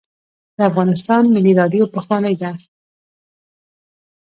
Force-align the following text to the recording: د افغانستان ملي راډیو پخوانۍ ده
د 0.57 0.57
افغانستان 0.69 1.23
ملي 1.35 1.53
راډیو 1.59 1.85
پخوانۍ 1.95 2.35
ده 2.41 2.51